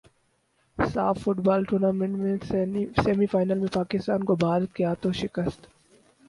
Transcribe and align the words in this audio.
ساف 0.77 1.19
football 1.19 1.63
tournament 1.65 2.45
semi 2.45 3.25
final 3.25 3.59
میں 3.59 3.73
پاکستان 3.73 4.23
کو 4.23 4.35
بھارت 4.37 4.73
کے 4.75 4.85
ہاتھوں 4.85 5.11
شکست 5.13 5.67